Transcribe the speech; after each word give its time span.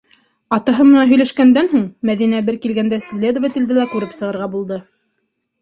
Атаһы 0.55 0.85
менән 0.91 1.11
һөйләшкәндән 1.11 1.69
һуң 1.75 1.83
Мәҙинә 2.11 2.39
бер 2.47 2.57
килгәндә 2.65 3.01
следователде 3.09 3.79
лә 3.81 3.87
күреп 3.95 4.17
сығырға 4.23 4.49
булды. 4.57 4.83